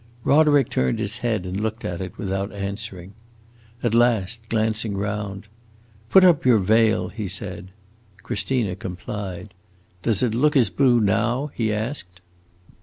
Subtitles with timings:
[0.23, 3.13] Roderick turned his head and looked at it without answering.
[3.83, 5.45] At last, glancing round,
[6.09, 7.69] "Put up your veil!" he said.
[8.23, 9.53] Christina complied.
[10.01, 12.19] "Does it look as blue now?" he asked.